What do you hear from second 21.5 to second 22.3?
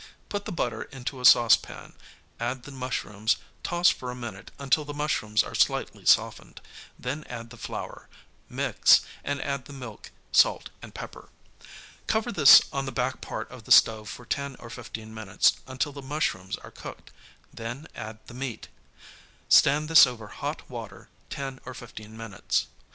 or fifteen